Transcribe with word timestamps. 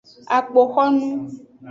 Akpoxonu. 0.37 1.07